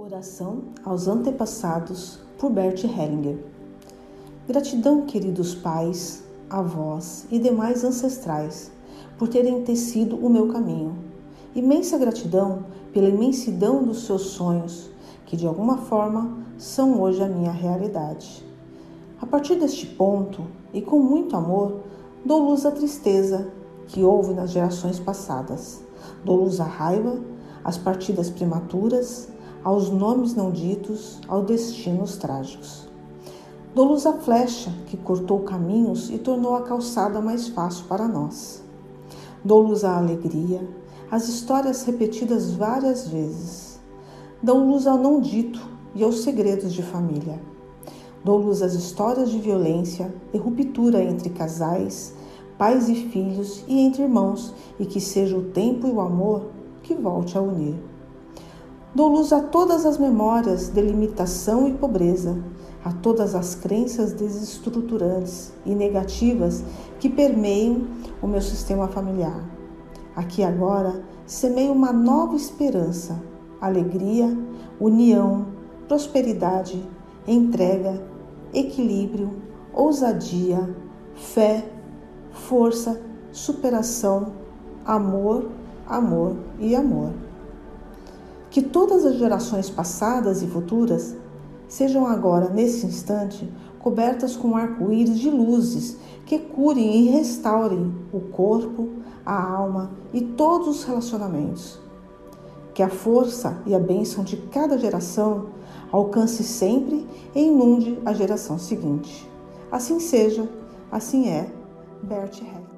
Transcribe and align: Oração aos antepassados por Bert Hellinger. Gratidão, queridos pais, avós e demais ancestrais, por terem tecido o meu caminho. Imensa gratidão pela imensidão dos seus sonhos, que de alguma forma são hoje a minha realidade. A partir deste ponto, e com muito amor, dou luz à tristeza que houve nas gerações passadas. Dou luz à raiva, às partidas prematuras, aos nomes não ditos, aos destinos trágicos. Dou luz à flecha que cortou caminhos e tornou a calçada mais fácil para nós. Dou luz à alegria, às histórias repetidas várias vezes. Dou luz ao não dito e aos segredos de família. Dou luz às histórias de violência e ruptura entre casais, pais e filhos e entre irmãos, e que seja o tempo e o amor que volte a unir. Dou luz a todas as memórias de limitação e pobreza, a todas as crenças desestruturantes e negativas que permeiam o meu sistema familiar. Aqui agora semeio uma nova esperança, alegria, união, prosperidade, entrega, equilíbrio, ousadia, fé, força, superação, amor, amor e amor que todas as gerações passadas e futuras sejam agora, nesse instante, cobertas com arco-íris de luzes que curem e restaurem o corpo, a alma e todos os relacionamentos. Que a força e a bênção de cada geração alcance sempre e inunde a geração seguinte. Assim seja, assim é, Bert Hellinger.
Oração 0.00 0.62
aos 0.84 1.08
antepassados 1.08 2.20
por 2.38 2.52
Bert 2.52 2.84
Hellinger. 2.84 3.36
Gratidão, 4.46 5.02
queridos 5.02 5.56
pais, 5.56 6.22
avós 6.48 7.26
e 7.32 7.38
demais 7.40 7.82
ancestrais, 7.82 8.70
por 9.18 9.26
terem 9.26 9.64
tecido 9.64 10.14
o 10.24 10.30
meu 10.30 10.52
caminho. 10.52 10.96
Imensa 11.52 11.98
gratidão 11.98 12.64
pela 12.92 13.08
imensidão 13.08 13.82
dos 13.82 14.06
seus 14.06 14.22
sonhos, 14.22 14.88
que 15.26 15.36
de 15.36 15.48
alguma 15.48 15.78
forma 15.78 16.44
são 16.56 17.02
hoje 17.02 17.20
a 17.20 17.28
minha 17.28 17.50
realidade. 17.50 18.46
A 19.20 19.26
partir 19.26 19.56
deste 19.56 19.84
ponto, 19.84 20.44
e 20.72 20.80
com 20.80 21.00
muito 21.00 21.36
amor, 21.36 21.80
dou 22.24 22.50
luz 22.50 22.64
à 22.64 22.70
tristeza 22.70 23.48
que 23.88 24.04
houve 24.04 24.32
nas 24.32 24.52
gerações 24.52 25.00
passadas. 25.00 25.82
Dou 26.24 26.44
luz 26.44 26.60
à 26.60 26.64
raiva, 26.64 27.18
às 27.64 27.76
partidas 27.76 28.30
prematuras, 28.30 29.28
aos 29.68 29.90
nomes 29.90 30.34
não 30.34 30.50
ditos, 30.50 31.20
aos 31.28 31.44
destinos 31.44 32.16
trágicos. 32.16 32.88
Dou 33.74 33.88
luz 33.88 34.06
à 34.06 34.14
flecha 34.14 34.72
que 34.86 34.96
cortou 34.96 35.40
caminhos 35.40 36.08
e 36.08 36.16
tornou 36.16 36.56
a 36.56 36.62
calçada 36.62 37.20
mais 37.20 37.48
fácil 37.48 37.84
para 37.84 38.08
nós. 38.08 38.64
Dou 39.44 39.60
luz 39.60 39.84
à 39.84 39.98
alegria, 39.98 40.66
às 41.10 41.28
histórias 41.28 41.84
repetidas 41.84 42.52
várias 42.52 43.08
vezes. 43.08 43.78
Dou 44.42 44.58
luz 44.58 44.86
ao 44.86 44.96
não 44.96 45.20
dito 45.20 45.60
e 45.94 46.02
aos 46.02 46.22
segredos 46.22 46.72
de 46.72 46.82
família. 46.82 47.38
Dou 48.24 48.38
luz 48.38 48.62
às 48.62 48.72
histórias 48.72 49.30
de 49.30 49.38
violência 49.38 50.14
e 50.32 50.38
ruptura 50.38 51.04
entre 51.04 51.28
casais, 51.28 52.14
pais 52.56 52.88
e 52.88 52.94
filhos 52.94 53.62
e 53.68 53.78
entre 53.80 54.02
irmãos, 54.02 54.54
e 54.80 54.86
que 54.86 54.98
seja 54.98 55.36
o 55.36 55.50
tempo 55.50 55.86
e 55.86 55.90
o 55.90 56.00
amor 56.00 56.46
que 56.82 56.94
volte 56.94 57.36
a 57.36 57.42
unir. 57.42 57.76
Dou 58.94 59.06
luz 59.06 59.34
a 59.34 59.42
todas 59.42 59.84
as 59.84 59.98
memórias 59.98 60.70
de 60.70 60.80
limitação 60.80 61.68
e 61.68 61.74
pobreza, 61.74 62.42
a 62.82 62.90
todas 62.90 63.34
as 63.34 63.54
crenças 63.54 64.14
desestruturantes 64.14 65.52
e 65.66 65.74
negativas 65.74 66.64
que 66.98 67.10
permeiam 67.10 67.86
o 68.22 68.26
meu 68.26 68.40
sistema 68.40 68.88
familiar. 68.88 69.44
Aqui 70.16 70.42
agora 70.42 71.02
semeio 71.26 71.72
uma 71.72 71.92
nova 71.92 72.34
esperança, 72.34 73.22
alegria, 73.60 74.34
união, 74.80 75.48
prosperidade, 75.86 76.82
entrega, 77.26 78.02
equilíbrio, 78.54 79.34
ousadia, 79.70 80.74
fé, 81.14 81.70
força, 82.32 82.98
superação, 83.32 84.32
amor, 84.86 85.50
amor 85.86 86.36
e 86.58 86.74
amor 86.74 87.27
que 88.58 88.62
todas 88.62 89.04
as 89.04 89.14
gerações 89.14 89.70
passadas 89.70 90.42
e 90.42 90.46
futuras 90.48 91.14
sejam 91.68 92.04
agora, 92.04 92.48
nesse 92.48 92.84
instante, 92.86 93.48
cobertas 93.78 94.36
com 94.36 94.56
arco-íris 94.56 95.16
de 95.16 95.30
luzes 95.30 95.96
que 96.26 96.40
curem 96.40 97.06
e 97.06 97.08
restaurem 97.08 97.94
o 98.12 98.18
corpo, 98.18 98.88
a 99.24 99.40
alma 99.40 99.92
e 100.12 100.20
todos 100.20 100.66
os 100.66 100.82
relacionamentos. 100.82 101.78
Que 102.74 102.82
a 102.82 102.88
força 102.88 103.56
e 103.64 103.76
a 103.76 103.78
bênção 103.78 104.24
de 104.24 104.36
cada 104.36 104.76
geração 104.76 105.50
alcance 105.92 106.42
sempre 106.42 107.06
e 107.36 107.40
inunde 107.40 107.96
a 108.04 108.12
geração 108.12 108.58
seguinte. 108.58 109.30
Assim 109.70 110.00
seja, 110.00 110.48
assim 110.90 111.28
é, 111.28 111.48
Bert 112.02 112.40
Hellinger. 112.40 112.77